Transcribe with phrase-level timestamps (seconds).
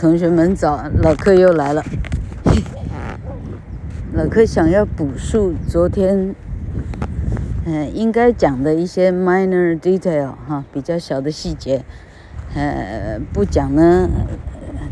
[0.00, 1.84] 同学们早，老客又来了。
[4.16, 6.34] 老客想要补述昨天，
[7.66, 11.84] 嗯、呃，应该讲的一些 minor detail 哈，比较小的细节，
[12.54, 14.08] 呃，不讲呢，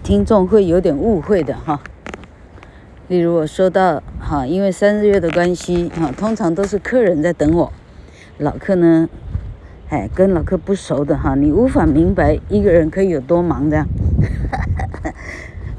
[0.03, 1.81] 听众会有点误会的哈。
[3.07, 7.73] 例如我说到哈，因为三日月的关系哈，通常都是客人在等我，
[8.37, 9.09] 老客呢，
[9.89, 13.87] 哎，跟老客不熟的哈，你无法明白一个人可以有多忙的，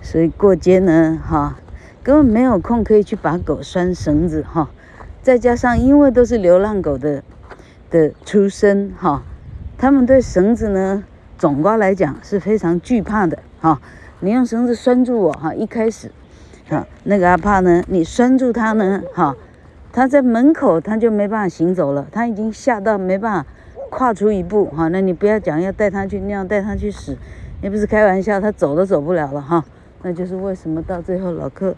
[0.10, 1.60] 所以过街呢哈。
[2.02, 4.72] 根本没有空可以去把狗拴绳子哈，
[5.22, 7.22] 再加上因为都是流浪狗的
[7.92, 9.22] 的出身哈，
[9.78, 11.04] 他们对绳子呢，
[11.38, 13.80] 总括来讲是非常惧怕的哈。
[14.22, 16.10] 你用绳子拴住我哈，一开始，
[16.70, 19.36] 哈，那个阿帕呢，你拴住他呢哈，
[19.92, 23.50] 他在门口他就没办法行走了，他已经吓到没办法
[23.92, 24.88] 跨出一步哈。
[24.88, 27.16] 那你不要讲要带他去尿，带他去屎，
[27.62, 29.64] 也不是开玩笑，他走都走不了了哈。
[30.02, 31.76] 那就是为什么到最后老柯。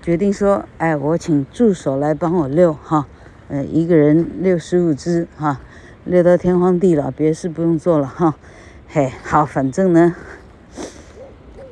[0.00, 3.06] 决定说，哎，我请助手来帮我遛哈，
[3.48, 5.60] 呃，一个人遛十五只哈，
[6.04, 8.34] 遛到天荒地老，别事不用做了哈，
[8.88, 10.16] 嘿，好，反正呢，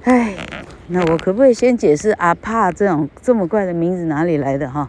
[0.05, 0.37] 哎，
[0.87, 4.89] 那我可不可以先解释阿帕这种这么怪的名字哪里来的哈？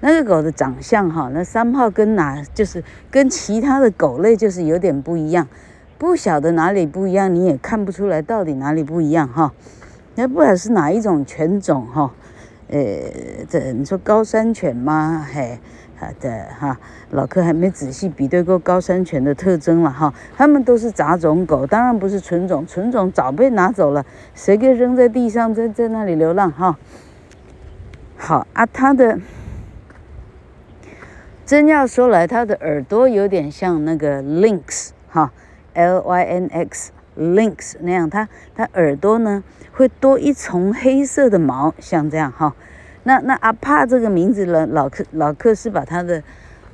[0.00, 5.48] 那个狗的长相哈，那三号跟哪就是跟其他的狗类就是有点不一样，
[5.96, 9.54] 不晓得哪里不一样，你也看不出来到底哪里不一样哈，
[10.18, 12.10] 那不管是哪一种犬种哈。
[12.66, 12.80] 呃，
[13.48, 15.24] 这你说高山犬吗？
[15.32, 15.60] 嘿，
[15.96, 16.76] 好的哈，
[17.12, 20.12] 老柯还没仔细比对过高山犬的特征了哈。
[20.36, 26.76] 他们都是杂种狗，当然不是纯种，纯种早被拿走了，谁给扔在地上，在在那里流浪哈。
[28.16, 29.20] 好啊，它的
[31.46, 35.32] 真要说来，它的耳朵有点像那个 lynx 哈
[35.74, 39.44] ，L Y N X lynx 那样，它它耳朵呢？
[39.78, 42.52] 会多一重黑色的毛，像这样哈。
[43.04, 46.20] 那那阿帕这个名字呢，老克老克是把他的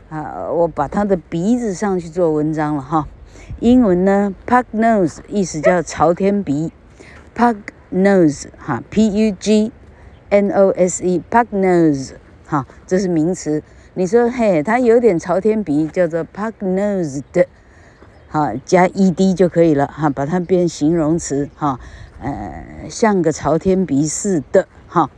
[0.09, 3.06] 啊，我把他的鼻子上去做文章了哈。
[3.60, 6.72] 英文呢，pug nose 意思叫朝天鼻
[7.37, 7.56] ，pug
[7.93, 9.70] nose 哈，p u g
[10.31, 12.12] n o s e pug nose
[12.47, 13.62] 哈，这是名词。
[13.93, 17.44] 你说嘿，它有点朝天鼻，叫做 pug nosed，
[18.28, 21.78] 好加 e d 就可以了哈，把它变形容词哈。
[22.25, 25.11] 呃，像个朝天鼻似的哈，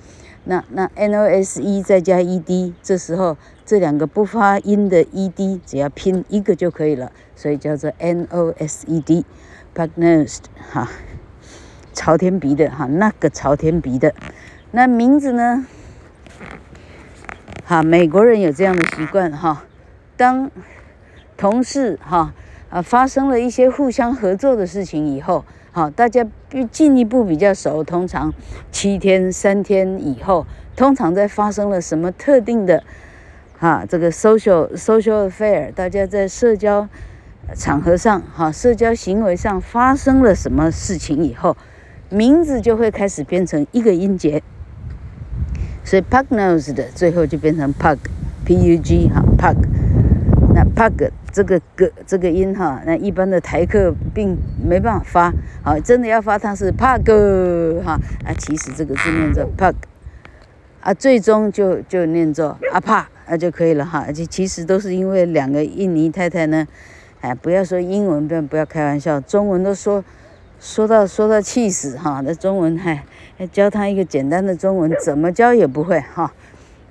[0.42, 8.98] 那那 N O S E 再加 E D，这时候这两个不发音的 E D 只要拼一个就可以了，所以叫做 N O S E
[8.98, 10.90] D，pug nosed 哈，
[11.92, 14.12] 朝天鼻的哈，那个朝天鼻的，
[14.72, 15.64] 那名字呢？
[17.64, 19.64] 哈，美国人有这样的习惯哈，
[20.16, 20.50] 当
[21.36, 22.34] 同事哈
[22.68, 25.44] 啊发生了一些互相合作的事情以后。
[25.76, 26.26] 好，大家
[26.70, 28.32] 进一步比较熟，通常
[28.72, 32.82] 七天、三天以后，通常在发生了什么特定的，
[33.58, 36.88] 哈，这个 social social affair，大家在社交
[37.54, 41.54] 场合上，哈，社交行为上发生了什么事情以后，
[42.08, 44.42] 名字就会开始变成一个音节，
[45.84, 49.58] 所以 pug nose 的最后就变成 pug，p u g 哈 pug，
[50.56, 51.10] 那 pug。
[51.36, 54.34] 这个个这个音哈，那一般的台客并
[54.66, 58.00] 没办法发，好，真的要发它是 pug 哈。
[58.24, 59.74] 啊，其实这个字念作 pug
[60.80, 66.66] 啊，最终就就念作阿帕啊就可以了哈，而且其实都是因为两个印尼太太呢，
[67.20, 70.02] 哎，不要说英文，不要不要开玩笑，中文都说
[70.58, 73.02] 说到说到气死哈，那中文还
[73.52, 76.32] 教他一个简单的中文，怎么教也不会哈，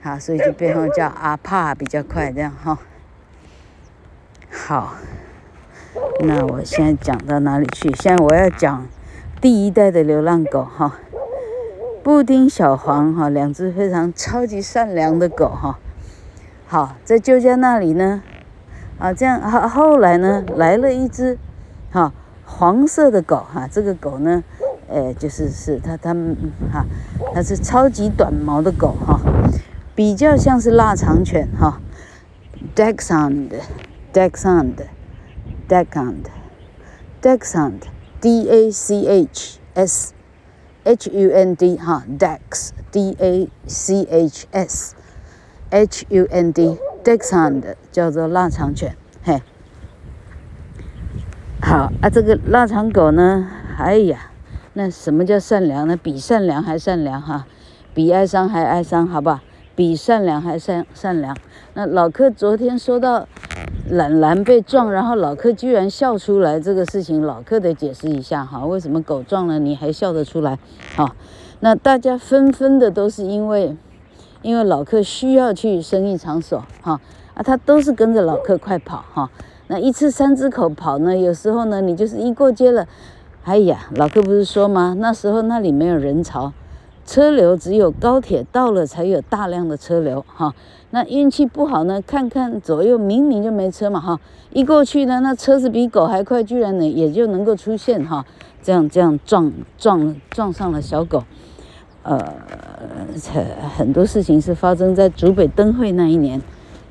[0.03, 2.78] 好，所以就变成叫阿帕比较快这样哈。
[4.55, 4.95] 好，
[6.21, 7.93] 那我现在讲到哪里去？
[7.95, 8.88] 现在我要讲
[9.39, 10.97] 第一代的流浪狗哈，
[12.01, 15.77] 布丁、小黄哈，两只非常超级善良的狗哈。
[16.66, 18.23] 好，在旧家那里呢，
[18.97, 21.37] 啊，这样后后来呢，来了一只
[21.91, 22.11] 哈
[22.45, 24.43] 黄色的狗哈，这个狗呢，
[24.89, 26.16] 哎，就是是它它
[26.72, 26.85] 哈，
[27.35, 29.19] 它是超级短毛的狗哈，
[29.93, 31.79] 比较像是腊肠犬哈
[32.75, 33.51] ，Dachshund。
[34.16, 34.88] Dachshund,
[35.67, 36.29] Dachshund,
[37.22, 37.82] Dachshund,
[38.22, 40.14] D A C H S
[40.85, 44.96] H U N D 哈，Dax, D A C H S
[45.70, 49.41] H U N D, Dachshund 叫做腊肠犬，嘿，
[51.61, 54.32] 好啊，这个腊肠狗呢，哎呀，
[54.72, 55.97] 那什么叫善良呢？
[55.97, 57.46] 比善良还善良哈，
[57.94, 59.41] 比哀伤还哀伤，好不好？
[59.76, 61.35] 比善良还善善良。
[61.73, 63.28] 那老柯昨天说到。
[63.90, 70.58] 懒懒被撞，然后老柯居然笑出来，这个事情老柯得解释一下哈，为什么狗撞了你还笑得出来？
[70.96, 71.16] 好，
[71.59, 73.78] 那大家纷纷的都是因为，
[74.41, 76.99] 因为老柯需要去生意场所哈
[77.35, 79.29] 啊，他都是跟着老柯快跑哈。
[79.67, 82.87] 那一次三只口跑呢，有时候呢你就是一过街了，
[83.43, 84.96] 哎呀，老柯不是说吗？
[84.97, 86.52] 那时候那里没有人潮。
[87.08, 90.55] 车流只有高铁到了才有大量的车流哈，
[90.96, 94.18] 那运气不好呢，看看左右明明就没车嘛哈，
[94.53, 98.26] 一过去呢，那车子比狗还快，居然呢也就能够出现哈，
[98.64, 101.22] 这样这样撞撞撞上了小狗，
[102.03, 102.18] 呃，
[103.76, 106.42] 很多事情是发生在竹北灯会那一年。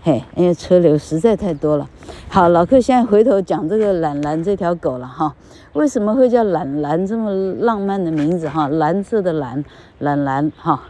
[0.03, 1.89] 嘿，因为车流实在太多了。
[2.29, 5.35] 好，老克现在回头讲这个懒蓝这条狗了哈。
[5.73, 8.69] 为什么会叫懒蓝这么浪漫的名字哈？
[8.69, 9.65] 蓝色的蓝，
[10.01, 10.83] 懒蓝哈。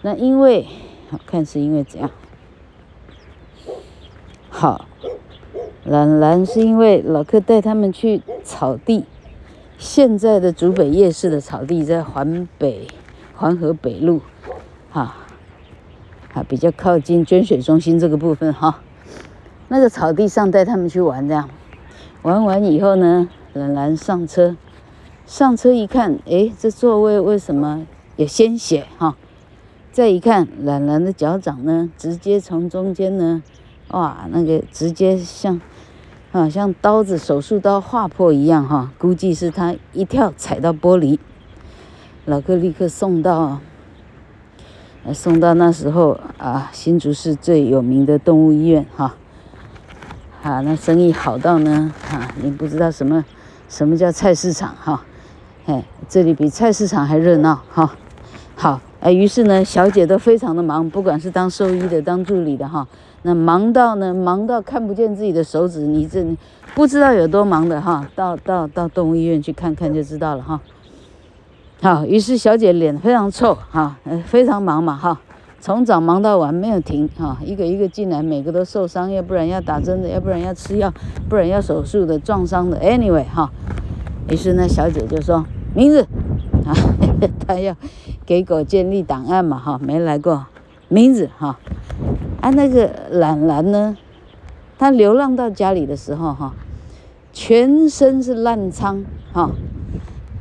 [0.00, 0.66] 那因为，
[1.26, 2.10] 看是因为怎样？
[4.58, 4.86] 好，
[5.84, 9.04] 懒蓝是因为老客带他们去草地，
[9.76, 12.88] 现在的竹北夜市的草地在环北
[13.34, 14.22] 环河北路，
[14.90, 15.14] 哈。
[16.32, 18.80] 啊，比较靠近捐血中心这个部分哈，
[19.68, 21.50] 那个草地上带他们去玩，这样
[22.22, 24.56] 玩完以后呢，懒懒上车，
[25.26, 27.86] 上车一看，诶，这座位为什么
[28.16, 29.18] 有鲜血哈？
[29.92, 33.42] 再一看，懒懒的脚掌呢，直接从中间呢，
[33.88, 35.60] 哇，那个直接像
[36.32, 41.18] 啊像刀子手术刀划破一样哈，估计是他一跳踩到玻璃，
[42.24, 43.60] 老哥立刻送到。
[45.14, 49.14] 送到那时候啊，新竹市最有名的动物医院哈，
[50.42, 53.24] 啊，那生意好到呢，啊，你不知道什么
[53.68, 55.04] 什么叫菜市场哈，
[55.66, 57.94] 哎，这里比菜市场还热闹哈。
[58.56, 62.88] 好，哎，于是呢，小姐都非常的忙，不管是当兽医的、当助理的哈，
[63.26, 66.24] 那忙到呢，忙到看不见自己的手指，你这
[66.76, 70.60] 不知道有多忙的哈，到到到动物医院去看看就知道了哈。
[71.82, 73.96] 好，于是小姐脸非常臭哈，
[74.26, 75.20] 非常忙嘛哈，
[75.58, 80.94] 从早忙到晚没有停哈，一个一个进来，每个都受伤，要不然要打针的，要不然要吃药，
[81.28, 83.50] 不然要手术的，撞伤的，anyway 哈，
[84.30, 85.44] 于是呢，小姐就说
[85.74, 86.02] 名字
[86.64, 86.70] 啊，
[87.44, 87.74] 她要
[88.24, 90.46] 给狗建立档案嘛哈，没来过
[90.86, 91.58] 名字哈，
[92.46, 93.96] 啊那个懒懒呢，
[94.78, 96.54] 他流浪到家里的时候哈，
[97.32, 99.50] 全身是烂疮哈。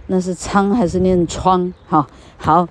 [0.05, 1.73] 那是疮还是念疮？
[1.87, 2.05] 哈，
[2.37, 2.67] 好，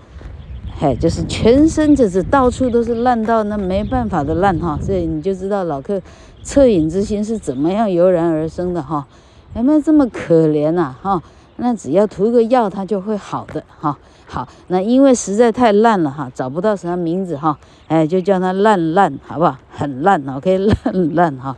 [0.78, 6.00] 嘿，就是全身就是到处都是烂到那没办法的烂哈，所以你就知道老客
[6.44, 9.04] 恻隐之心是怎么样油然而生的哈，
[9.56, 10.94] 有没有这么可怜呐？
[11.02, 11.20] 哈，
[11.56, 13.98] 那只要涂个药，它就会好的哈。
[14.26, 17.56] 好，那因为实在太烂了哈，找不到什么名字哈，
[17.88, 19.56] 哎，就叫它烂烂，好不好？
[19.70, 21.56] 很烂，OK，烂烂哈。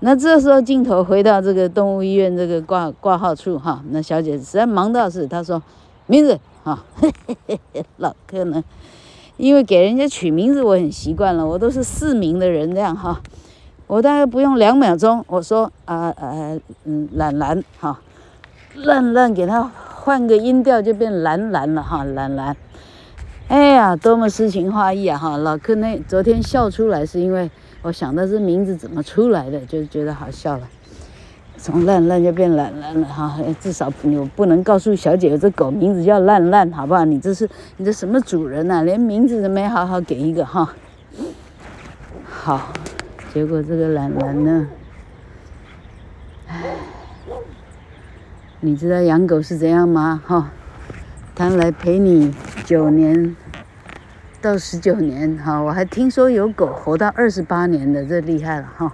[0.00, 5.60] 那这时候镜头回到这个动物医院这个挂挂号处哈，那小姐实在忙到是，她说
[6.06, 6.84] 名字哈，
[7.98, 8.62] 老柯呢，
[9.36, 13.20] 因为给人家取名字我很习惯了，我都是四名的人这样哈，
[13.86, 18.00] 我大概不用两秒钟，我说啊呃嗯懒懒哈，
[18.76, 19.68] 烂烂给他
[20.08, 22.56] 换个音调就变蓝蓝了哈，蓝蓝，
[23.48, 27.50] 哎呀多么诗情画意啊哈，老柯那昨天笑出来是因为。
[27.82, 30.68] 我想到这名字怎么出来的，就觉得好笑了。
[31.58, 37.04] 从烂烂就变懒懒了哈，至少你不能告诉小姐这狗名字叫烂烂，好不好？
[37.04, 38.82] 你这是你这什么主人呐、啊？
[38.82, 40.74] 连名字都没好好给一个哈。
[42.24, 42.72] 好，
[43.32, 44.68] 结果这个懒懒呢，
[46.48, 46.62] 唉，
[48.60, 50.20] 你知道养狗是怎样吗？
[50.26, 50.50] 哈，
[51.36, 52.34] 他来陪你
[52.64, 53.36] 九年。
[54.40, 58.92] 到十九年哈，我还听说有狗活到二十八年的，这厉害了哈。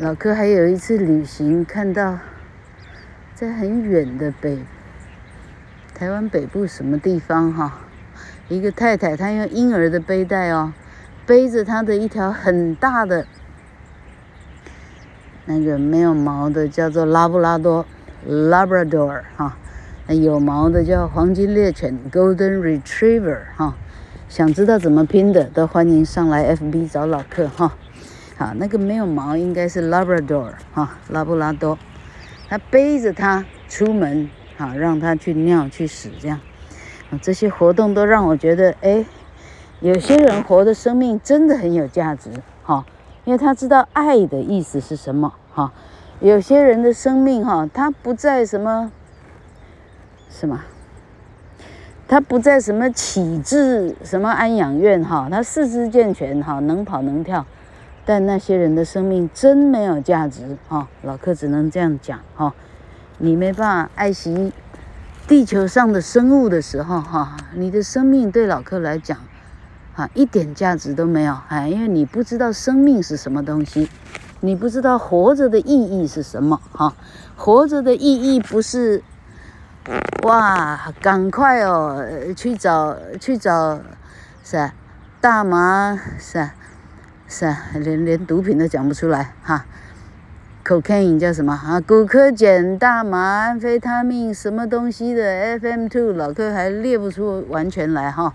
[0.00, 2.18] 老柯还有一次旅行，看到
[3.32, 4.58] 在很远的北
[5.94, 7.78] 台湾北部什么地方哈，
[8.48, 10.72] 一个太太她用婴儿的背带哦，
[11.24, 13.24] 背着她的一条很大的
[15.44, 17.86] 那个没有毛的叫做拉布拉多
[18.26, 19.56] （Labrador） 哈，
[20.06, 23.74] 那有毛的叫黄金猎犬 （Golden Retriever） 哈。
[24.28, 27.72] 想知道怎么拼的，都欢迎上来 FB 找老客哈。
[28.36, 31.78] 好，那个没有毛应该是 Labrador 哈，拉布拉多。
[32.48, 36.40] 他背着它出门，好让它去尿去屎这样。
[37.22, 39.04] 这些活动都让我觉得，哎，
[39.80, 42.30] 有些人活的生命真的很有价值
[42.62, 42.84] 哈，
[43.24, 45.72] 因为他知道爱的意思是什么哈。
[46.20, 48.90] 有些人的生命哈，他不在什么
[50.30, 50.64] 什么。
[52.10, 57.44] 他不在什么启智什么安养院哈，他四肢健全哈，能跑能跳，
[58.06, 62.54] 但那些人的生命真没有价值哈、老客只能这样讲哈、
[63.18, 64.54] 你没办法爱惜
[65.26, 69.18] 地球上的生物的时候哈、你的生命对老客来讲
[69.94, 71.36] 啊一点价值都没有。
[71.48, 73.90] 哎，因为你不知道生命是什么东西，
[74.40, 76.94] 你不知道活着的意义是什么哈、
[77.36, 79.02] 活着的意义不是
[80.22, 82.04] 哇，赶快哦
[82.36, 83.80] 去找去找
[84.44, 84.74] 是吧？
[85.20, 86.54] 大麻是啊，
[87.26, 89.64] 是啊，连连毒品都讲不出来哈。
[90.64, 91.80] Cocaine 叫什么啊？
[91.80, 98.34] 古柯碱、大麻、安非他命，什么东西的 FM two 老柯还列不出完全来哈。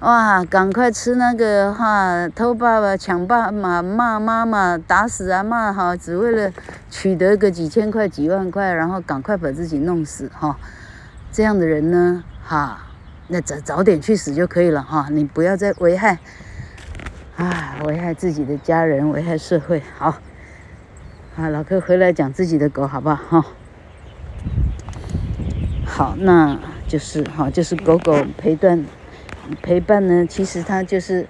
[0.00, 6.52] 哇，赶快吃那个哈，偷爸爸、抢爸爸、骂妈妈、打死啊、骂哈，只为了
[6.90, 10.58] 取得个几千块、几万块，然后赶快把自己弄死哈。
[11.32, 12.82] 这样的人呢，哈。
[13.28, 16.18] 那早早点去死就可以了哈，你不要再危害，
[17.36, 19.82] 啊，危害自己的家人，危害社会。
[19.98, 20.18] 好，
[21.36, 23.16] 啊，老柯回来讲自己的狗，好不好？
[23.40, 23.46] 哈，
[25.84, 28.84] 好，那就是哈，就是狗狗陪伴
[29.62, 31.26] 陪伴呢，其实它就是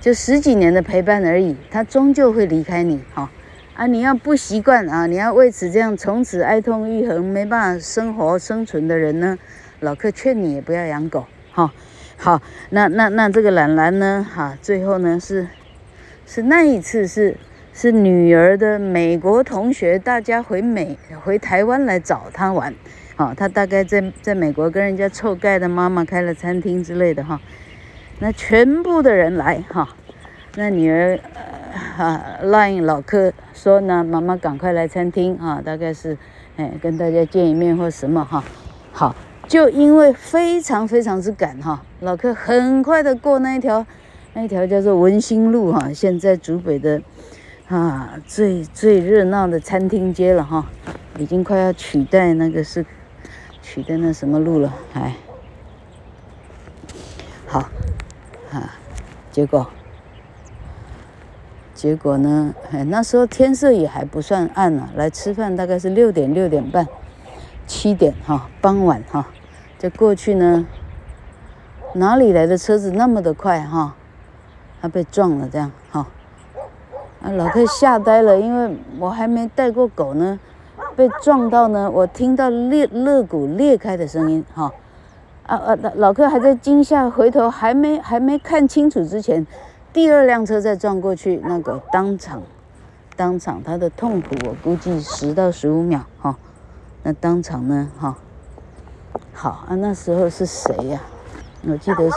[0.00, 3.00] 就十几年的陪伴而已，它终究会离开你。
[3.14, 3.30] 哈，
[3.74, 9.38] 啊，你要不习惯啊，你要为此这样从此哀痛欲横，没办法生活生存的人呢，
[9.80, 11.26] 老客劝你也不要养狗。
[11.50, 11.70] 好，
[12.16, 14.26] 好，那那那这个兰兰呢？
[14.34, 15.48] 哈，最后呢是，
[16.26, 17.36] 是那一次是
[17.72, 22.74] 是女儿的美国同学，大家回美回台湾来找她玩，
[23.16, 27.40] 好，他大概在在美国跟人家臭盖的妈妈开了餐厅之类的哈，
[28.20, 29.88] 那全部的人来哈，
[30.54, 31.18] 那女儿
[31.96, 36.16] 哈 line 老柯说呢，妈妈赶快来餐厅啊，大概是
[36.56, 38.44] 哎跟大家见一面或什么哈，
[38.92, 39.16] 好。
[39.48, 43.86] 就因为非常非常之赶哈，老柯很快的过那一条，
[44.34, 47.00] 那一条叫做文心路哈，现在竹北的
[47.68, 50.66] 啊最最热闹的餐厅街了哈，
[51.16, 52.84] 已经快要取代那个是
[53.68, 55.16] 取的那什么路了哎，
[57.48, 57.58] 好
[58.52, 58.78] 啊，
[59.32, 59.66] 结果
[61.74, 66.86] 结果呢，哎那时候天色也还不算暗呢，来吃饭大概是六点六点半。
[67.66, 69.26] 七点哈，傍晚哈，
[69.76, 70.64] 就过去呢。
[71.94, 73.96] 哪里来的车子那么的快哈？
[74.80, 76.06] 他被撞了这样哈。
[77.20, 80.38] 啊，老柯吓呆了，因为我还没带过狗呢，
[80.96, 84.72] 被撞到呢，我听到裂肋骨裂开的声音哈。
[85.44, 89.46] 啊啊，老柯还在惊吓，回头还没还没看清楚之前，
[89.92, 92.42] 第二辆车再撞过去，那个当场
[93.14, 96.36] 当场他的痛苦，我估计十到十五秒哈。
[97.04, 97.88] 那当场呢？
[98.00, 98.16] 哈，
[99.32, 101.00] 好啊，那时候是谁呀？
[101.68, 102.10] 我记得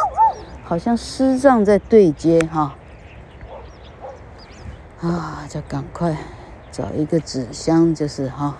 [0.63, 2.73] 好像师长在对接哈。
[5.01, 6.17] 啊，就赶快
[6.71, 8.57] 找一个纸箱，就是哈，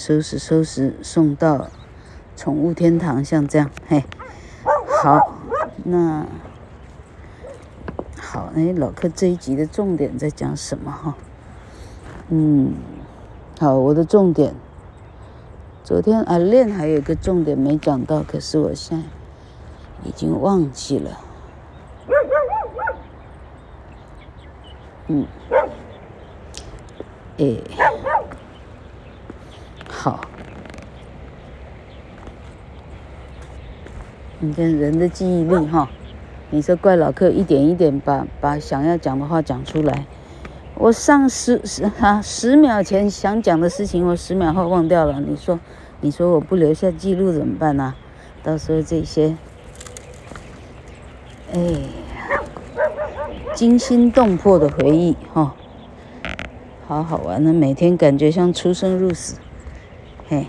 [0.00, 1.68] 收拾收拾，送到
[2.34, 4.02] 宠物天堂，像这样嘿。
[5.02, 5.34] 好，
[5.84, 6.24] 那
[8.18, 11.14] 好，哎，老客这一集的重点在讲什么哈？
[12.30, 12.72] 嗯，
[13.58, 14.54] 好，我的重点。
[15.84, 19.04] 昨天阿练还有一个重点没讲到，可是我现在
[20.08, 21.20] 已经忘记了。
[25.08, 25.26] 嗯，
[27.36, 27.56] 哎，
[30.02, 30.18] 好。
[34.38, 35.90] 你看人的记忆力哈，
[36.48, 40.06] 你说怪老客一点一点把把想要讲的话讲出来。
[40.76, 45.20] 我上十十哈十秒前想讲的事情，我十秒后忘掉了。
[45.20, 45.60] 你说，
[46.00, 47.94] 你说我不留下记录怎么办呢？
[48.42, 49.36] 到时候这些，
[51.52, 51.78] 哎呀，
[53.52, 55.54] 惊心动魄的回忆哈，
[56.88, 57.52] 好好玩呢。
[57.52, 59.36] 每天感觉像出生入死，
[60.30, 60.46] 嘿，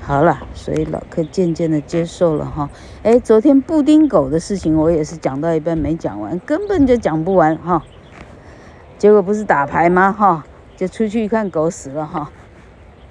[0.00, 2.70] 好了，所以老柯渐渐的接受了哈。
[3.02, 7.82] 哎，昨天布丁狗的事情我也是讲到一半没讲完，根本就讲不完哈。
[8.98, 10.12] 结果不是打牌吗？
[10.12, 12.30] 哈，就出去一看，狗死了哈。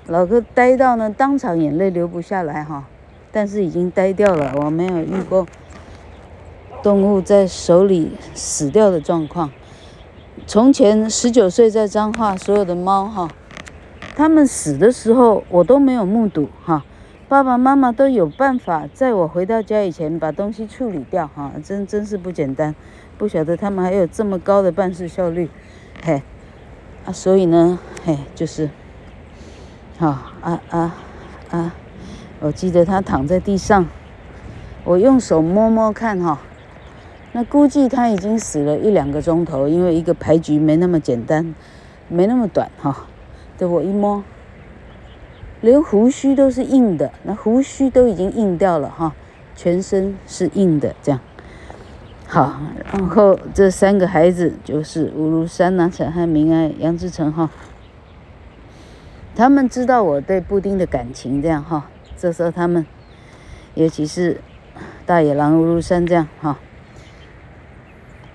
[0.07, 2.85] 老柯呆到呢，当场眼泪流不下来哈。
[3.33, 5.45] 但是已经呆掉了，我没有遇过
[6.81, 9.51] 动物在手里死掉的状况。
[10.47, 13.27] 从前十九岁在彰化，所有的猫哈，
[14.15, 16.83] 他们死的时候我都没有目睹哈。
[17.27, 22.75] 爸爸妈妈都有办法在我回到家以前把东西处理掉哈，真真是不简单。
[23.17, 25.49] 不晓得他们还有这么高的办事效率。
[26.03, 26.21] 嘿，
[27.05, 28.69] 啊，所以呢，嘿，就是，
[29.97, 30.07] 好，
[30.41, 30.95] 啊啊
[31.51, 31.73] 啊，
[32.41, 33.87] 我记得他躺在地上，
[34.83, 36.41] 我用手摸摸看哈，
[37.31, 41.55] 那估计他已经死了一两个钟头，因为一个牌局没那么简单，
[42.09, 43.07] 没那么短哈。
[43.61, 44.23] 对，我一摸，
[45.61, 49.13] 连胡须都是硬的，那胡须都已经硬掉了哈，
[49.55, 51.21] 全身是硬的这样。
[52.25, 52.59] 好，
[52.91, 57.51] 然后这三个孩子就是吴如山呐、陈汉明啊、杨志成哈，
[59.35, 61.87] 他们知道我对布丁的感情这样哈，
[62.17, 62.83] 这时候他们，
[63.75, 64.41] 尤其是
[65.05, 66.57] 大野狼吴如山这样哈，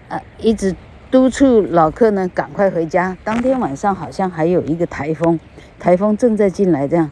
[0.09, 0.76] 啊，一直
[1.10, 3.16] 督促老客呢赶快回家。
[3.22, 5.38] 当天晚上好像还有一个台风，
[5.78, 7.10] 台风正在进来这样，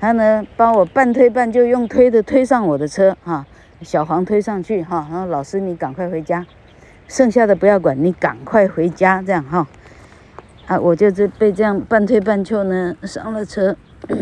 [0.00, 3.46] 他呢帮我半推半就用推的推上我的车哈。
[3.82, 6.46] 小黄推上去哈，然后老师你赶快回家，
[7.06, 9.66] 剩下的不要管，你赶快回家这样哈。
[10.66, 13.76] 啊，我就这被这样半推半就呢上了车，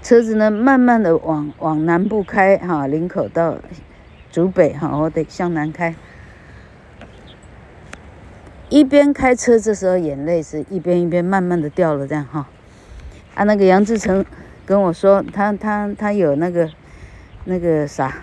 [0.00, 3.58] 车子呢慢慢的往往南部开哈，林口到
[4.32, 5.94] 竹北哈，我得向南开。
[8.68, 12.48] 一边开车这时候眼泪是一边一边慢慢的掉了这样哈。
[13.34, 14.24] 啊，那个杨志成
[14.64, 16.70] 跟我说，他他他有那个。
[17.50, 18.14] 那个啥，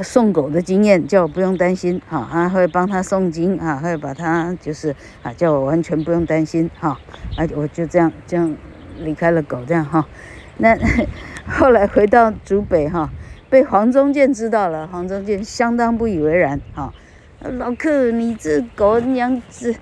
[0.00, 6.98] 送狗的经验，叫我不用担心哈，还会帮他诵经啊，会把他就是啊，叫我完全不用担心哈，
[7.36, 8.56] 啊，我就这样这样
[9.00, 10.08] 离开了狗这样哈，
[10.56, 10.78] 那
[11.46, 13.10] 后来回到竹北哈，
[13.50, 16.94] 被黄宗健知道了，黄宗健相当不以为然哈，
[17.42, 19.74] 老克你这狗养子，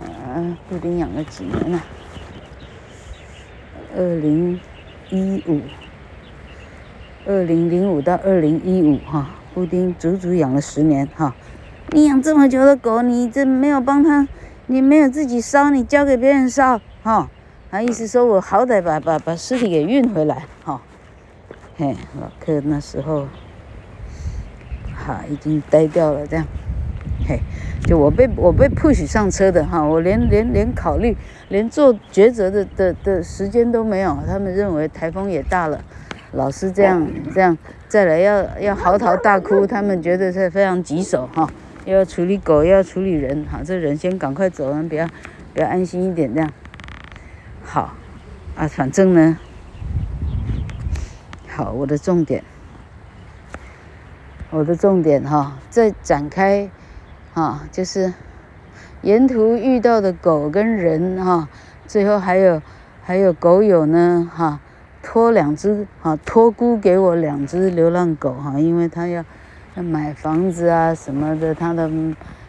[0.00, 1.84] 呃，布丁养了几年了？
[3.94, 4.58] 二零
[5.10, 5.60] 一五。
[7.26, 11.34] 二零零五到二零一五哈，布丁足足养了十年哈。
[11.90, 14.26] 你养这么久的狗，你这没有帮他，
[14.66, 17.28] 你没有自己烧，你交给别人烧哈。
[17.70, 20.80] 他意思说我好歹把把把尸体给运回来哈。
[21.76, 23.26] 嘿，老克那时候
[24.94, 26.46] 哈已经呆掉了这样。
[27.26, 27.40] 嘿，
[27.84, 31.16] 就我被我被 push 上车的哈，我连连连考虑
[31.48, 34.18] 连做抉择的的的时间都没有。
[34.26, 35.82] 他们认为台风也大了。
[36.32, 37.56] 老是这样这样
[37.88, 41.48] 再来要要嚎啕大哭，他们觉得是非常棘手哈，
[41.86, 45.06] 又要处理狗，又要处理人哈，这人先赶快走，比较
[45.54, 46.52] 比较安心一点这样。
[47.62, 47.94] 好，
[48.56, 49.38] 啊，反正呢，
[51.48, 52.42] 好，我的重点，
[54.50, 56.68] 我的重点哈，再展开，
[57.36, 58.14] 啊，就是
[59.02, 61.50] 沿途遇到的狗跟人哈，
[61.86, 62.62] 最后还有
[63.02, 64.58] 还有狗友呢哈。
[65.02, 69.22] 托两只啊，托孤给我两只流浪狗哈，因为他要
[69.74, 71.90] 要买房子啊什么的，他的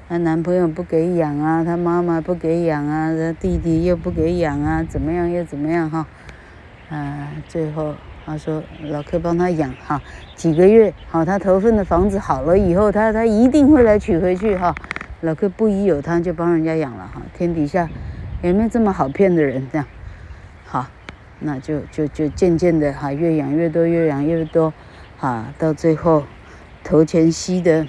[0.07, 6.07] 他男朋友不给养啊，他妈妈不给养啊，他弟弟又不给养啊，怎么样又怎么样哈，
[6.89, 7.93] 啊，最后
[8.27, 9.99] 他说老克帮他养哈，
[10.35, 14.75] 几个月好，他头份的房子好了以后，他他一定会来取回去哈，
[15.21, 17.89] 老克不疑有他，就帮人家养了哈，天底下
[18.43, 19.87] 有没有这么好骗的人这样？
[20.65, 20.87] 好。
[21.39, 24.73] 那就就就渐渐的哈，越养越多，越养越多，
[25.19, 26.23] 哈，到最后
[26.83, 27.85] 头前溪的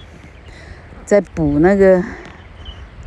[1.07, 2.05] 在补那个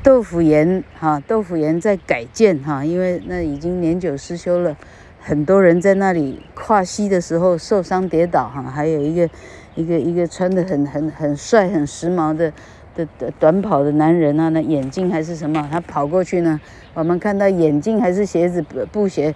[0.01, 4.75] 豆腐岩哈，豆腐岩在改建哈，因为那已经年久失修了，
[5.21, 9.29] 很多人在那里跨溪的时候受伤跌倒哈，还有一个
[9.75, 12.51] 一个一个穿的很很很帅很时髦的
[12.95, 16.59] 的的短跑的男人啊，那眼镜还是什么，他跑过去呢，
[16.93, 19.33] 我们看到眼镜还是鞋子布鞋。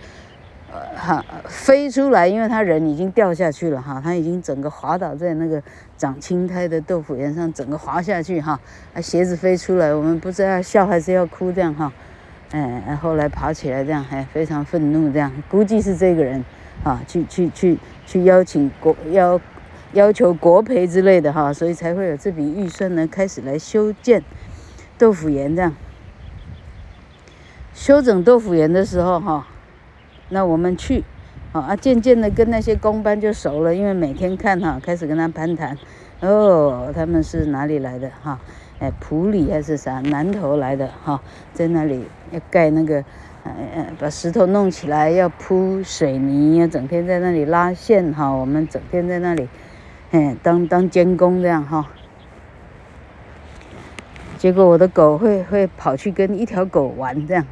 [0.93, 5.61] 哈，飞出来，因为他人已经掉下去了哈，他已经整个滑倒在那个
[5.97, 8.59] 长青苔的豆腐岩上，整个滑下去哈，
[8.93, 11.93] 啊鞋子飞出来，我们不知道要笑还是要哭这样哈，
[12.61, 16.41] 哎，后来爬起来这样还非常愤怒这样，估计是这个人
[16.85, 19.41] 啊，去去去去邀请国要
[19.91, 24.23] 要求国赔之类的哈，所以才会有这笔预算呢，开始来修建
[24.97, 25.75] 豆腐岩这样，
[27.73, 29.47] 修整豆腐岩的时候哈。
[30.29, 31.03] 那我们去，
[31.51, 35.77] 啊，渐渐的跟那些工班就熟了，因为每天看哈，开始跟他攀谈，
[36.21, 38.39] 哦，他们是哪里来的哈？
[38.85, 41.19] 哎，埔里还是啥南头来的哈？
[41.53, 43.03] 在那里要盖那个，
[43.43, 48.29] 呃呃，把石头弄起来，要铺水泥，要整天在那里拉线哈。
[48.29, 49.49] 我们整天在那里，
[50.11, 51.89] 哎，当当监工这样哈。
[54.37, 57.43] 结果我的狗会会跑去跟一条狗玩这样。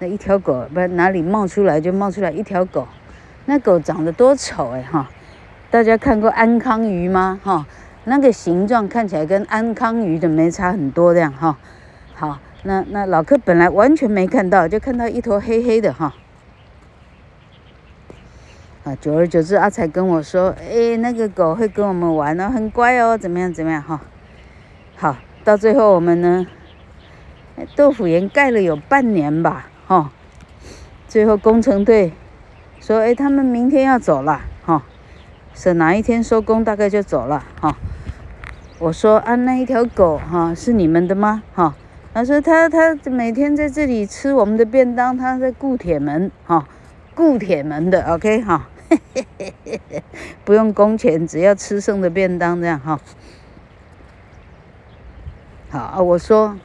[0.00, 2.86] 那一条狗不知道哪里冒出来，就冒出来一条狗，
[3.46, 5.10] 那狗长得多丑哎哈！
[5.70, 7.40] 大家看过安康鱼吗？
[7.42, 7.66] 哈，
[8.08, 11.56] 那个形状看起来跟安康鱼的没差很多这样哈。
[12.14, 16.14] 好，那那老克本来完全没看到，就看到一坨黑黑的哈。
[18.84, 24.00] 啊，久而久之，阿财跟我说，哎，那个狗会跟我们玩呢，很乖哦，怎么样怎么样哈？
[24.96, 26.46] 好，到最后我们呢，
[27.76, 30.10] 豆腐岩盖了有半年吧，哈，
[31.06, 32.12] 最后工程队
[32.80, 34.82] 说，哎，他们明天要走了，哈，
[35.54, 37.76] 是哪一天收工大概就走了，哈。
[38.80, 41.42] 我说啊，那一条狗哈是你们的吗？
[41.52, 41.74] 哈，
[42.14, 46.64] 他说他他每天在这里吃我们的便当，他在顾铁门，哈。
[47.12, 48.68] 顾铁门的，OK 哈，
[50.44, 53.00] 不用工钱，只要吃剩的便当这样哈。
[55.70, 56.56] 好啊，我说，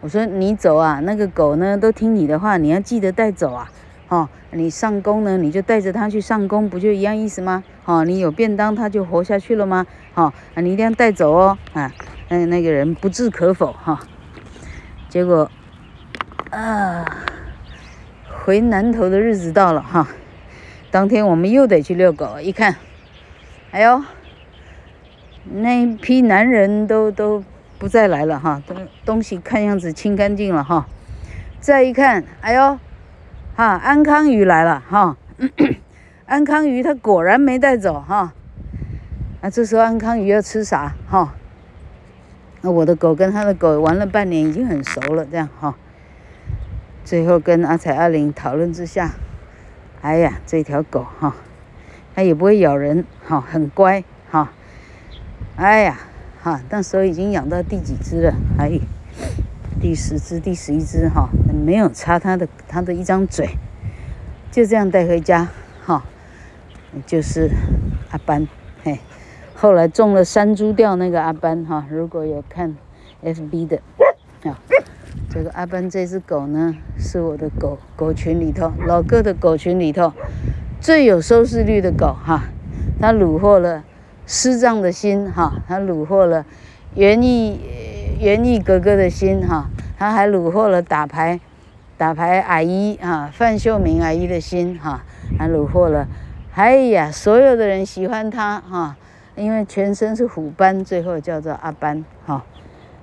[0.00, 3.70] 我说你走啊，那个狗呢都听你的话，你要记得带走啊。
[4.08, 7.62] 哦，你上工呢，你就带着它去上工，不就一样意思吗？
[7.84, 9.86] 哦，你有便当，它就活下去了吗？
[10.14, 11.58] 哦，啊，你一定要带走哦。
[11.72, 11.92] 啊，
[12.28, 14.00] 那那个人不置可否哈。
[15.08, 15.50] 结果，
[16.50, 17.04] 啊。
[18.42, 20.08] 回南头的日子到了哈，
[20.90, 22.40] 当天我们又得去遛狗。
[22.40, 22.74] 一看，
[23.70, 24.02] 哎呦，
[25.44, 27.44] 那一批男人都都
[27.78, 30.88] 不再来了哈，东东西看样子清干净了哈。
[31.60, 32.78] 再一看，哎呦，
[33.60, 35.18] 哈，安康鱼来了哈，
[36.24, 38.32] 安康鱼它果然没带走哈。
[39.42, 41.34] 那这时候安康鱼要吃啥哈？
[42.62, 45.74] 那我的狗跟他的狗玩了半年，已经很熟了，这样哈。
[47.04, 49.10] 最后跟阿彩阿玲讨论之下，
[50.00, 51.36] 哎呀，这条狗哈，
[52.14, 54.52] 它也不会咬人哈，很乖哈。
[55.56, 55.98] 哎呀，
[56.40, 58.32] 哈，那时候已经养到第几只了？
[58.58, 58.80] 哎，
[59.80, 61.30] 第十只、第十一只哈，
[61.64, 63.48] 没有插它的它的一张嘴，
[64.50, 65.48] 就这样带回家
[65.84, 66.04] 哈。
[67.06, 67.48] 就是
[68.10, 68.46] 阿班
[68.82, 68.98] 嘿，
[69.54, 72.76] 后来中了山猪吊那个阿班哈，如果有看
[73.22, 73.80] FB 的
[74.44, 74.58] 啊。
[75.28, 80.12] 这个阿班这只狗呢，是我的狗狗群里头老哥的狗群里头
[80.80, 82.44] 最有收视率的狗哈。
[83.00, 83.84] 它虏获了
[84.26, 86.44] 师丈的心哈，它虏获了
[86.96, 87.60] 园艺
[88.20, 91.40] 园艺哥哥的心哈，他还虏获了打牌
[91.96, 95.02] 打牌阿姨啊范秀明阿姨的心哈，
[95.38, 96.06] 还虏获了
[96.54, 98.96] 哎呀所有的人喜欢他哈，
[99.34, 102.44] 因为全身是虎斑，最后叫做阿斑哈。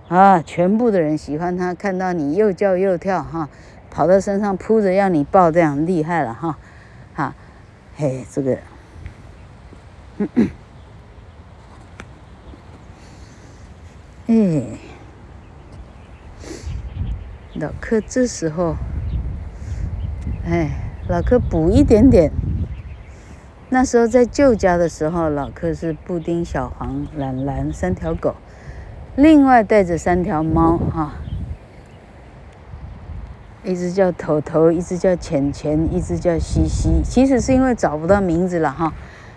[0.09, 0.41] 啊！
[0.41, 3.49] 全部的人喜欢他，看到你又叫又跳哈，
[3.91, 6.57] 跑到身上扑着要你抱，这样厉害了哈，
[7.13, 7.35] 哈，
[7.97, 8.57] 嘿，这个，
[10.19, 10.49] 嗯嗯，
[14.27, 14.77] 哎，
[17.59, 18.75] 老柯这时候，
[20.45, 20.69] 哎，
[21.07, 22.31] 老柯补一点点。
[23.69, 28.35] 那时候在旧家的时候，老柯是布丁、小黄、懒懒三条狗。
[29.15, 31.15] 另外带着三条猫哈，
[33.63, 37.01] 一只叫头头，一只叫钱钱，一只叫西西。
[37.03, 38.93] 其实是因为找不到名字了哈，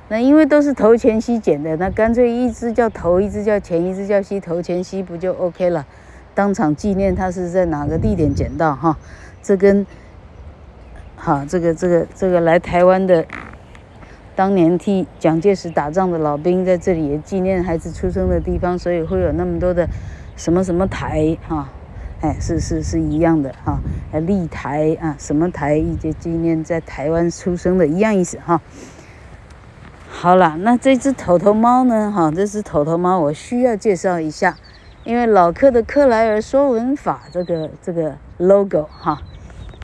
[0.08, 5.86] 那因为都是头钱西捡的，那干脆一只叫头，一只叫钱，一只叫西，头钱西不就 OK 了？
[6.34, 8.96] 当场纪念他是在哪个地点捡到哈？
[9.42, 9.86] 这跟
[11.16, 13.24] 好这个这个这个来台湾的。
[14.36, 19.86] 当年替蒋介石打仗的老兵在这里也纪念孩子出生的地方，所以会有那么多的
[20.34, 21.68] 什么什么台哈，
[22.22, 23.78] 哎，是是是一样的哈，
[24.20, 28.62] 立台啊，什么台，一节纪念在台湾出生的一样意思哈。
[30.08, 32.10] 好了，那这只头头猫呢？
[32.10, 34.56] 哈，这只头头猫我需要介绍一下，
[35.04, 39.22] 因为老克的克莱尔说文法这个这个 logo 哈，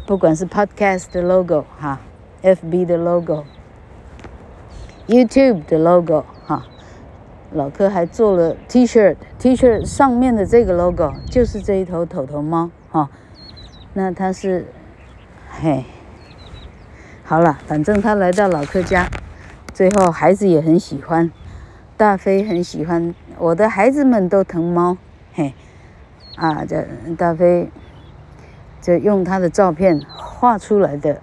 [0.07, 2.01] 不管是 podcast 的 logo 哈
[2.43, 3.45] ，FB 的 logo。
[5.09, 6.65] YouTube 的 logo 哈，
[7.53, 13.09] 老柯还做了 T-shirt，T-shirt 上面的这个 logo 就是这一头头头猫哈。
[13.95, 14.67] 那它是，
[15.49, 15.85] 嘿，
[17.25, 19.09] 好了，反正他来到老柯家，
[19.73, 21.31] 最后孩子也很喜欢，
[21.97, 24.99] 大飞很喜欢，我的孩子们都疼猫，
[25.37, 25.53] 嘿，
[26.37, 26.83] 啊，这
[27.19, 27.69] 大飞
[28.81, 31.21] 就用他的照片画出来的，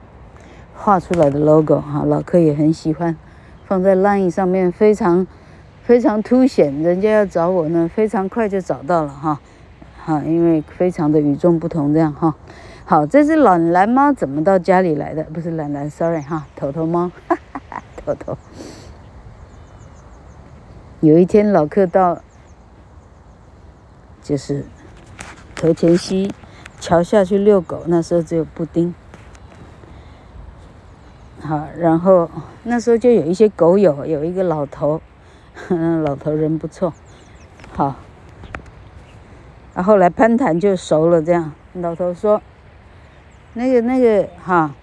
[0.76, 3.18] 画出来的 logo 哈，老柯也很喜欢。
[3.66, 5.26] 放在 Line 上面非常
[5.82, 9.40] 非常凸显，人家要找我呢，非常快就找到了哈，
[10.06, 12.36] 哈，因为非常的与众不同这样哈。
[12.86, 15.24] 好，这只懒蓝猫怎么到家里来的？
[15.24, 18.38] 不是懒蓝，sorry 哈，头头猫，哈哈哈，头头。
[21.00, 22.22] 有一天老客到，
[24.24, 24.66] 就是
[25.54, 26.34] 头前溪
[26.80, 28.96] 桥下去遛狗，那时候只有布丁。
[31.42, 32.30] 好，然后
[32.64, 35.02] 那时候就有一些狗友，有一个老头，
[36.04, 36.94] 老头人不错，
[37.74, 37.96] 好，
[39.76, 41.52] 然后来攀谈就熟了，这样。
[41.74, 42.42] 老头说
[43.56, 44.74] ：“那个那个哈，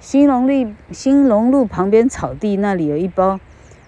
[0.00, 3.38] 兴隆路兴隆路旁边草地那里有一包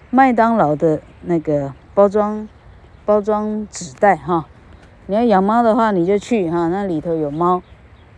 [0.09, 2.47] 麦当劳的那个包装
[3.05, 4.45] 包装纸袋哈，
[5.07, 7.63] 你要养猫的话你就去哈，那里头有猫，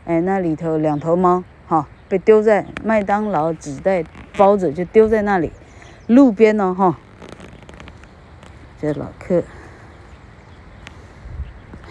[0.06, 4.04] 哎，那里头两头猫哈，被丢在麦当劳纸袋
[4.36, 5.52] 包着就丢在那里，
[6.08, 6.98] 路边呢哈，
[8.82, 9.44] 这老客，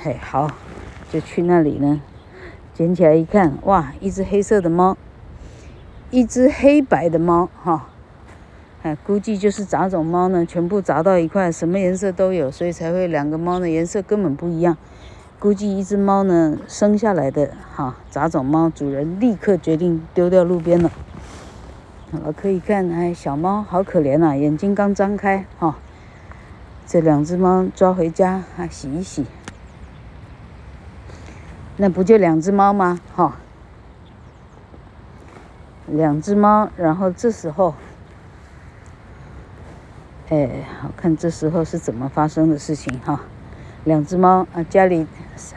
[0.03, 0.51] 嘿好，
[1.11, 2.01] 就去那里呢，
[2.75, 4.97] 捡起来一看，哇，一只黑色的猫。
[6.11, 7.91] 一只黑白的猫，哈，
[8.83, 14.77] 哎，估计就是杂种猫呢，全部杂到一块，什么颜色都有，所以才会两个猫的颜色根本不一样。
[15.41, 20.93] 估计一只猫呢生下来的哈杂种猫，主人立刻决定丢掉路边了。
[22.25, 25.77] 老柯一看，哎，小猫好可怜啊，眼睛刚张开，哈，
[26.87, 29.27] 这两只猫抓回家啊洗一洗，
[31.77, 33.01] 那不就两只猫吗？
[33.17, 33.39] 哈。
[35.91, 37.75] 两只猫，然后这时候，
[40.31, 40.47] 哎，
[40.83, 43.19] 好看，这时候是怎么发生的事情哈？
[43.85, 45.07] 两只猫啊，家里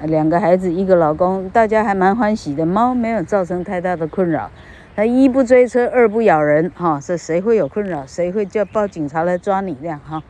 [0.03, 2.65] 两个孩子，一个老公，大家还蛮欢喜的。
[2.65, 4.49] 猫没有造成太大的困扰，
[4.95, 8.05] 它一不追车，二不咬人，哈，这谁会有困扰？
[8.07, 10.23] 谁会叫报警察来抓你这样哈？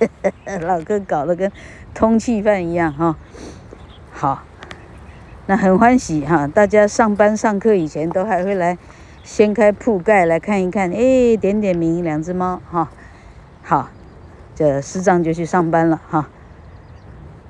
[0.62, 1.52] 老哥搞得跟
[1.92, 3.18] 通缉犯一样哈。
[4.10, 4.44] 好，
[5.44, 8.78] 那很欢喜哈，大家上班上课以前都还会来。
[9.22, 12.90] 掀开铺盖来看一看，哎，点点名，两只猫哈，
[13.66, 13.88] 好，
[14.54, 16.28] 这师长就去上班了哈。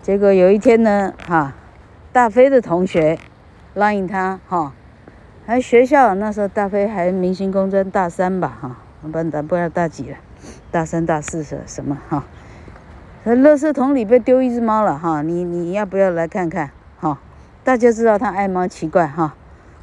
[0.01, 1.55] 结果有一天呢，哈，
[2.13, 3.19] 大飞的同学
[3.75, 4.73] 拉引他哈，
[5.45, 10.17] 还学校那时候大飞还明星工专大三吧哈，不然不知道大几了，
[10.71, 12.25] 大三大四是什么哈？
[13.25, 17.19] 那垃圾桶里被丢一只猫了哈，你你要不要来看看哈？
[17.65, 19.35] 大家知道他爱猫，奇怪哈，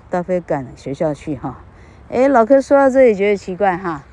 [0.10, 1.60] 大飞赶学校去哈。
[2.08, 4.04] 哎，老柯说到这里觉得奇怪哈，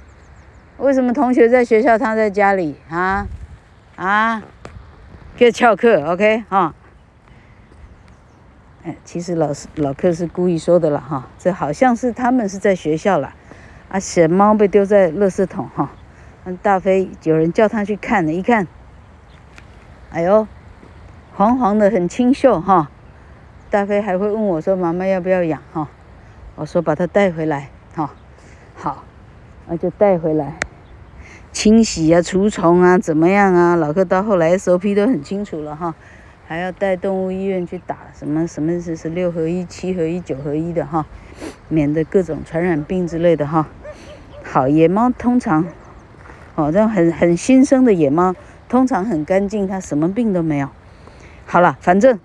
[0.79, 2.77] 为什么同学在学校，他在家里？
[2.88, 3.27] 啊？
[3.97, 4.43] 啊，
[5.37, 6.45] 给翘课，OK？
[6.49, 6.73] 哈？
[8.85, 13.35] 哎，其实老师老客是故意说的了哈，这好像是他们是在学校了，
[13.88, 15.91] 啊，小猫被丢在垃圾桶哈，
[16.62, 18.69] 大飞有人叫他去看了，一看，
[20.11, 20.47] 哎呦，
[21.35, 22.88] 黄黄的很清秀哈，
[23.69, 25.61] 大飞还会问我说妈妈要不要养？
[25.73, 25.88] 哈，
[26.55, 27.71] 我说把它带回来。
[27.97, 28.14] 哈，
[28.77, 29.03] 好，
[29.67, 30.55] 那就带回来，
[31.59, 33.75] 清洗啊，除虫啊，怎么样啊？
[33.75, 35.92] 老柯到后来 SOP 都很清楚了哈，
[36.47, 41.05] 还要带动物医院去打什么什么是是六合一、七合一、九合一的哈，
[41.68, 43.66] 免得各种传染病之类的哈。
[44.44, 45.66] 好，野猫通常，
[46.55, 48.37] 哦，这很很新生的野猫，
[48.68, 50.68] 通常很干净，它什么病都没有。
[51.44, 52.21] 好了，反正。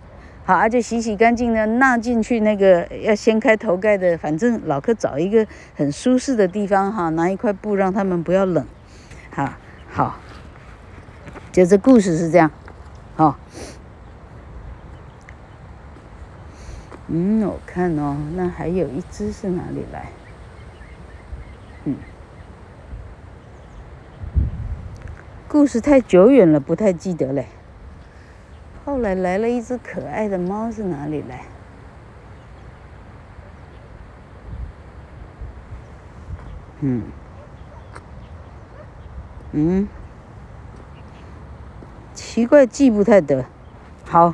[0.45, 8.63] 好，而且洗洗干净呢，纳进去那个要掀开头盖的，反正老柯找一个很舒适的地方哈，拿一块布让他们不要冷，
[9.35, 9.51] 好，
[9.91, 10.15] 好，
[11.51, 12.51] 就这故事是这样，
[13.15, 13.35] 好，
[17.07, 20.11] 嗯，我看哦，那还有一只是哪里来？
[21.85, 21.95] 嗯，
[25.47, 27.47] 故事太久远了，不太记得嘞。
[28.85, 31.41] 后来来了一只可爱的猫，是哪里来？
[36.81, 37.01] 嗯，
[39.53, 39.87] 嗯，
[42.13, 43.45] 奇怪，记不太得。
[44.03, 44.33] 好，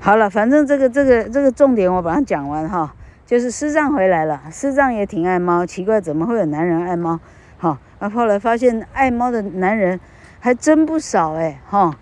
[0.00, 2.94] 好了，反正这个这个这个重点我把它讲完哈。
[3.24, 7.18] 就是师丈回来了，师丈也挺爱猫，奇怪怎么会有男人爱猫？
[7.58, 9.98] 好，那后来发现爱猫的男人
[10.38, 11.96] 还真不少哎，哈。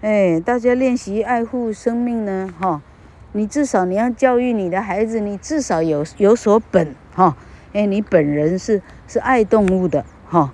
[0.00, 2.80] 哎，大家练习爱护生命呢，哈，
[3.32, 7.36] 你至少你要教育你的孩子，你至少有有所本，哈，
[7.72, 10.52] 哎，你本人是是爱动物的，哈，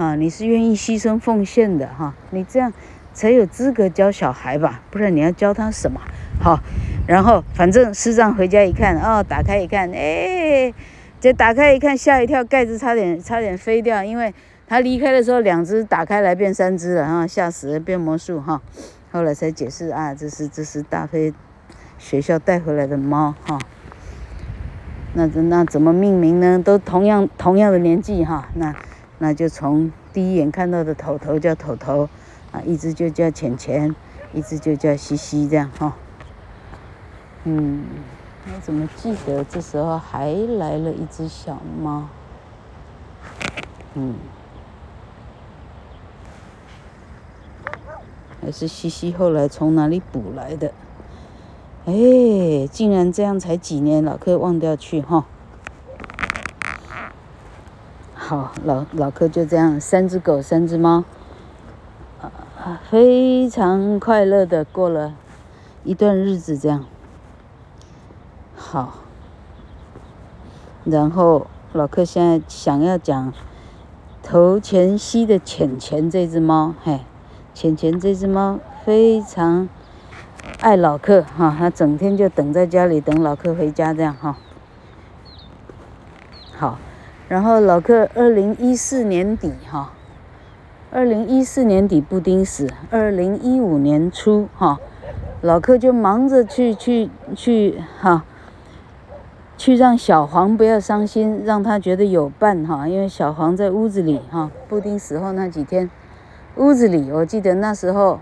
[0.00, 2.72] 啊，你是愿意牺牲奉献的，哈，你这样
[3.12, 6.00] 才有资格教小孩吧，不然你要教他什么？
[6.40, 6.58] 好，
[7.06, 10.72] 然后反正师长回家一看，哦，打开一看，哎，
[11.20, 14.32] 这打开一看吓一跳，盖子差点差点飞掉，因为。
[14.66, 18.62] 他离开的时候，两只打开来变三只了，哈，吓死了，变魔术哈。
[19.10, 21.34] 后来才解释啊，这是这是大飞
[21.98, 23.58] 学校带回来的猫哈。
[25.14, 26.62] 那那怎么命名呢？
[26.64, 28.72] 都同样同样的年纪哈，那
[29.22, 32.08] 那就从第一眼看到的头头叫头头
[32.52, 33.94] 啊，一只就叫浅浅，
[34.32, 35.94] 一只就叫西西这样哈。
[37.44, 37.84] 嗯，
[38.46, 42.08] 我怎么记得这时候还来了一只小猫？
[43.94, 44.14] 嗯。
[48.40, 50.72] 还是西西后来从哪里补来的？
[51.84, 55.26] 哎，竟然这样才几年，老柯忘掉去哈。
[58.30, 61.02] 好，老老柯就这样，三只狗，三只猫，
[62.20, 65.14] 啊，非常快乐的过了
[65.82, 66.84] 一段日子，这样。
[68.54, 68.98] 好，
[70.84, 73.34] 然后老柯现在想要讲
[74.22, 77.00] 头前溪的浅浅这只猫，嘿，
[77.52, 79.68] 浅浅这只猫非常
[80.60, 84.36] 爱老柯哈，它整天就等在家里等老柯回家这样哈。
[86.56, 86.78] 好。
[87.30, 89.92] 然后老柯二零一四年底哈，
[90.90, 94.80] 二零一四年底布丁死，二零一五年初哈，
[95.40, 98.24] 老柯就忙着去去去哈，
[99.56, 105.88] 去让小黄不要伤心，让他觉得有伴哈，因为小黄在屋子里哈，布丁死后那几天，
[106.56, 108.18] 屋子里我记得那时候，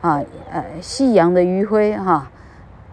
[0.00, 2.30] 啊呃夕阳的余晖哈，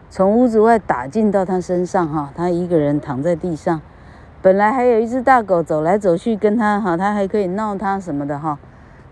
[0.09, 3.79] 从屋子外打进到他身上哈，他一个人躺在地上。
[4.41, 8.57] 本来还有一只大狗走来走去跟他哈，他还可以闹他什么的哈。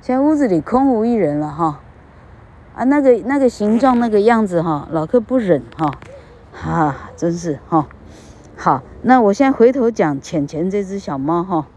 [0.01, 1.81] 现在屋子里空无一人了哈。
[2.75, 5.91] 啊，那个那个形状那个样子哈，老客不忍哈。
[6.51, 7.87] 哈，真是哈。
[8.55, 11.67] 好，那我现在回头讲浅浅这只小猫哈。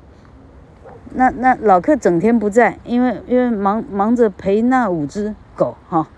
[1.14, 6.08] 那那老客整天不在，因为因为忙忙着陪那五只狗哈。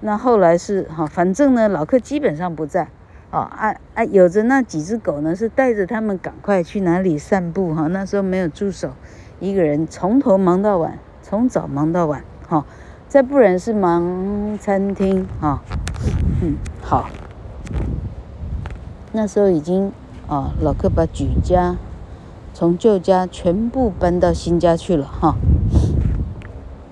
[0.00, 2.88] 那后来是哈，反正呢老客基本上不在。
[3.32, 7.88] 哦，啊啊，有着那几只狗呢，是带着他们赶快去哪里散步哈。
[7.88, 8.92] 那时候没有助手，
[9.40, 12.64] 一个人从头忙到晚，从早忙到晚哈。
[13.08, 15.60] 再不然是忙餐厅哈。
[16.40, 17.10] 嗯，好。
[19.12, 19.92] 那时候已经
[20.28, 21.76] 啊，老柯把举家
[22.54, 25.34] 从旧家全部搬到新家去了哈。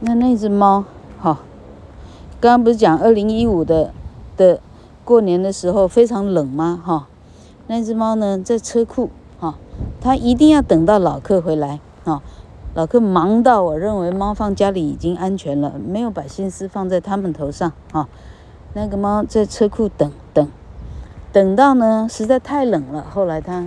[0.00, 0.84] 那那只猫
[1.20, 1.40] 哈，
[2.40, 3.94] 刚刚不是讲二零一五的
[4.36, 4.60] 的。
[5.04, 6.80] 过年的时候非常冷吗？
[6.82, 7.06] 哈，
[7.66, 9.56] 那只猫呢，在车库哈，
[10.00, 12.22] 它一定要等到老客回来哈。
[12.74, 18.08] 老客忙到我认为猫放家里已经安全了，没有把心思放在他们头上哈。
[18.72, 20.48] 那个猫在车库等等，
[21.30, 23.64] 等到呢实在太冷了，后来它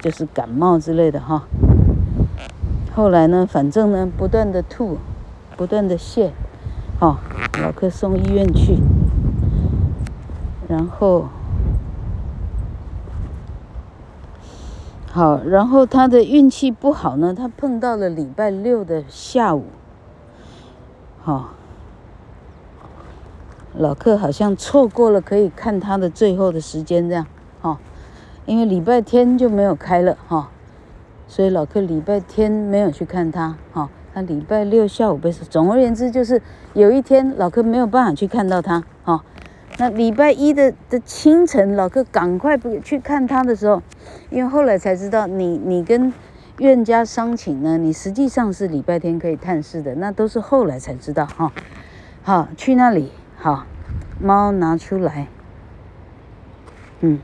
[0.00, 1.44] 就是感冒之类的哈。
[2.94, 4.96] 后来呢，反正呢不断的吐，
[5.56, 6.30] 不断的泻，
[6.98, 7.20] 哈，
[7.62, 8.78] 老客送医院去。
[10.72, 11.26] 然后，
[15.12, 19.66] 好，然后他的运气不好呢，他碰到了礼拜六的下午，
[21.20, 21.50] 好，
[23.76, 27.26] 老客好像错过了可以看他的最后的时间，这样，
[27.60, 27.78] 哈，
[28.46, 30.48] 因为礼拜天就没有开了，哈，
[31.28, 35.30] 所以老客礼拜天没有去看他，哈，他礼拜六下午被。
[35.30, 36.40] 总而言之，就是
[36.72, 38.82] 有一天老客没有办法去看到他，
[39.78, 43.82] 那礼拜一的的清晨，老柯赶快不去看他的时候，
[44.30, 46.12] 因为后来才知道你，你跟
[46.58, 51.50] 院家商请呢，你实际上是礼拜天可以探视的，那都是后来才知道哈。
[52.22, 53.66] 好，去那里，好，
[54.20, 55.26] 猫拿出来，
[57.00, 57.18] 嗯，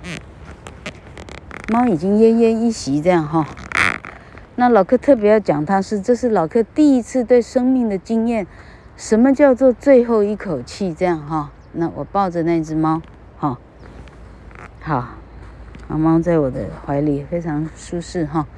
[1.70, 3.46] 猫已经奄奄一息这样哈。
[4.56, 8.46] 那老客特别要讲，他是这是老客第一次对生命的经验，
[8.96, 11.52] 什么叫做最后一口气这样哈。
[11.78, 13.00] 那我抱着那只猫，
[13.38, 13.56] 哈，
[14.80, 15.10] 好，
[15.86, 18.48] 猫猫在我的怀里非常舒适哈，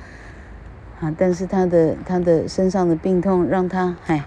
[1.02, 4.24] 啊，但是它的它的身上的病痛让它，哎，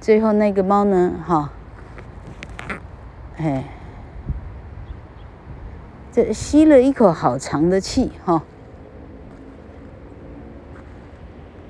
[0.00, 1.52] 最后那个猫呢，哈，
[3.36, 3.68] 哎，
[6.10, 8.42] 这吸了一口好长的气哈，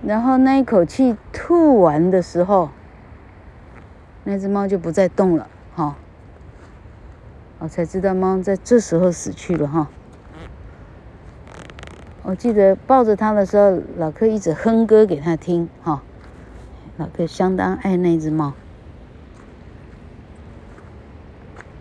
[0.02, 2.70] 然后那一口气吐完的时候，
[4.24, 5.94] 那只猫就不再动了，哈。
[7.58, 9.88] 我才知道猫在这时候死去了哈。
[12.22, 16.02] 我记得抱着它的时候，老柯一直哼歌给它听哈。
[16.96, 18.54] 老柯相当爱那只猫，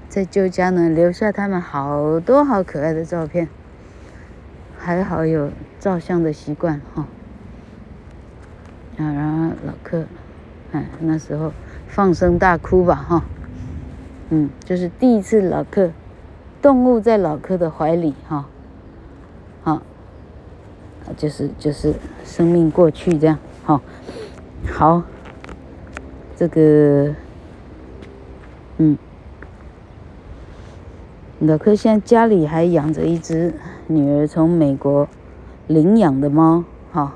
[0.07, 3.47] 在旧家呢留下他们好多好可爱的照片，
[4.77, 7.07] 还好有照相的习惯哈。
[8.97, 10.05] 啊，然后老柯，
[10.71, 11.51] 哎，那时候
[11.87, 13.23] 放声大哭吧哈。
[14.29, 15.91] 嗯，就是第一次老客，
[16.59, 18.47] 动物在老客的怀里哈，
[19.63, 19.81] 好，
[21.15, 23.81] 就是就是生命过去这样，好，
[24.73, 25.03] 好，
[26.35, 27.13] 这个，
[28.77, 28.97] 嗯，
[31.39, 33.53] 老客现在家里还养着一只
[33.85, 35.07] 女儿从美国
[35.67, 37.13] 领养的猫，哈，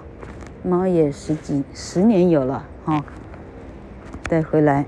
[0.61, 3.03] 猫也十几十年有了，哈，
[4.29, 4.85] 带回来。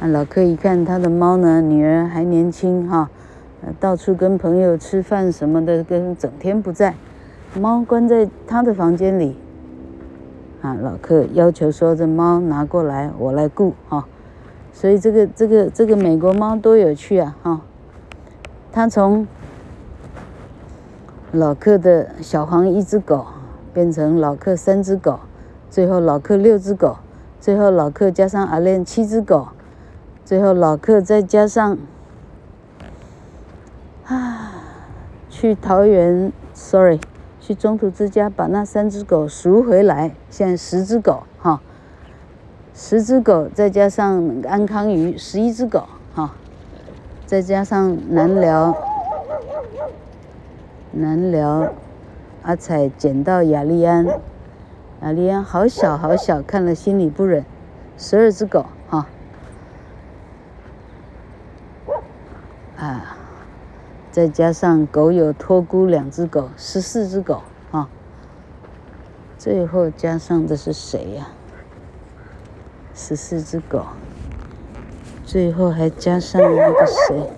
[0.00, 3.10] 啊，老柯一看他的猫呢，女儿还年轻哈，
[3.80, 6.94] 到处跟朋友吃饭什么的，跟整天不在，
[7.58, 9.36] 猫关在他的房间里，
[10.62, 14.06] 啊，老克要求说这猫拿过来我来顾哈，
[14.72, 17.60] 所以这个这个这个美国猫多有趣啊哈，
[18.70, 19.26] 它从
[21.32, 23.26] 老克的小黄一只狗
[23.74, 25.18] 变成老克三只狗，
[25.68, 26.98] 最后老克六只狗，
[27.40, 29.48] 最后老克加上阿莲七只狗，
[30.28, 31.78] 最后老客再加上
[34.04, 34.52] 啊，
[35.30, 37.00] 去桃园，sorry。
[37.40, 41.62] 去中途之家把那三只狗赎回来，现在十只狗哈，
[42.74, 46.34] 十只狗再加上安康鱼，十一只狗哈，
[47.24, 48.76] 再加上南寮，
[50.92, 51.72] 南寮
[52.42, 54.06] 阿彩捡到雅利安，
[55.00, 57.46] 雅利安好小好小，看了心里不忍，
[57.96, 59.06] 十二只狗哈，
[62.78, 63.16] 啊。
[64.10, 67.88] 再加上狗有托孤两只狗，十四只狗啊！
[69.36, 71.28] 最后加上的是谁呀？
[72.94, 73.84] 十四只狗，
[75.24, 77.30] 最后还加上那个谁？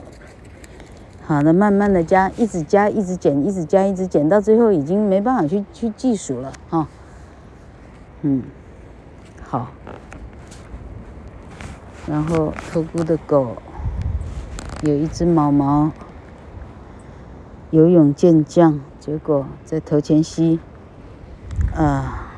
[1.26, 6.88] 好的，慢慢的加，一直加，一直减，一直加，一直减，到最后已经没办法去去计数了啊！
[8.22, 8.42] 嗯，
[9.42, 9.68] 好。
[12.06, 13.56] 然后托孤的狗
[14.82, 15.90] 有一只毛毛。
[17.70, 20.58] 游泳健将，结果在头前溪，
[21.72, 22.32] 啊，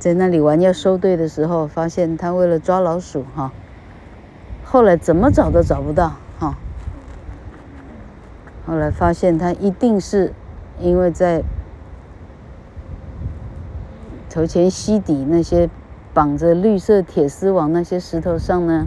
[0.00, 3.52] 在那里玩要收队的时候，发现他为了抓老鼠哈，
[4.64, 6.58] 后来怎么找都找不到哈，
[8.66, 10.32] 后来发现他一定是
[10.80, 11.44] 因为在
[14.28, 15.70] 头前溪底那些
[16.12, 18.86] 绑着绿色铁丝网那些石头上呢，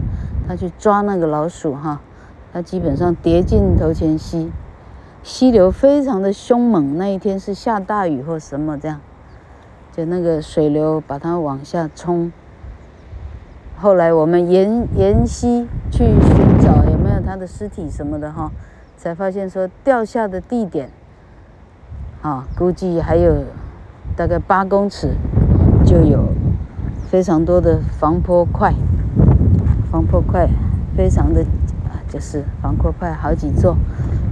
[0.50, 2.00] 他去抓那个老鼠哈。
[2.52, 4.50] 他基本上跌进头前溪，
[5.22, 6.98] 溪流非常的凶猛。
[6.98, 9.00] 那一天是下大雨或什么这样，
[9.92, 12.32] 就那个水流把它往下冲。
[13.78, 18.50] 后来我们沿沿溪去寻找有没有他的尸体什么的哈，
[18.96, 20.90] 才发现说掉下的地点，
[22.22, 23.44] 啊，估计还有
[24.16, 25.14] 大概八公尺，
[25.86, 26.24] 就有
[27.08, 28.74] 非常多的防坡块，
[29.90, 30.48] 防破块
[30.96, 31.44] 非常的。
[32.12, 33.76] 就是防破块好几座，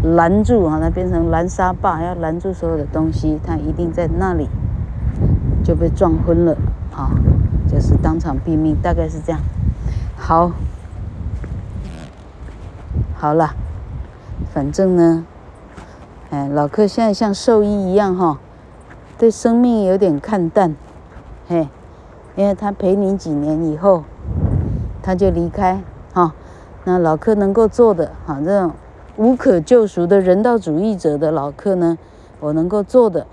[0.03, 4.49] 拦住啊，它变成拦沙坝，要拦住所有的东西，它一定在那里
[5.63, 6.57] 就被撞昏了
[6.93, 7.15] 啊，
[7.69, 9.41] 就是当场毙命，大概是这样。
[10.17, 10.51] 好，
[13.15, 13.55] 好了，
[14.53, 15.25] 反正呢，
[16.31, 18.41] 哎，老克现在像兽医一样哈，
[19.17, 20.75] 对生命有点看淡，
[21.47, 21.69] 嘿，
[22.35, 24.03] 因为他陪你几年以后，
[25.09, 25.83] 他就离开
[26.13, 26.35] 哈。
[26.85, 28.75] 那老克能够做的，哈，这种
[29.17, 31.97] 无可救赎的人道主义者的老克呢，
[32.41, 33.27] 我能够做的，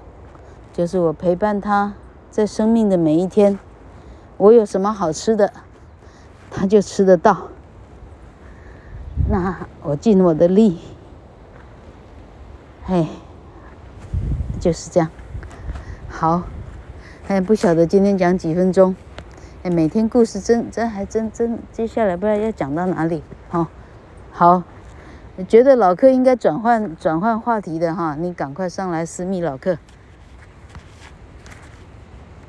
[0.71, 1.93] 就是我陪伴他
[2.31, 3.59] 在生命的每一天，
[4.37, 5.51] 我有什么好吃的，
[6.49, 7.49] 他就吃得到。
[9.29, 10.79] 那我尽我的力，
[12.85, 13.05] 嘿，
[14.61, 15.09] 就是这样。
[16.07, 16.43] 好，
[17.27, 18.95] 哎，不晓得今天讲几分钟。
[19.65, 23.23] 哎，每天故事真真还真真，接下来不知道要讲到哪里。
[23.49, 23.65] 好，
[24.31, 24.61] 好，
[25.47, 29.79] 觉得老客应该转换转换话题的哈，你赶快上来私密老客。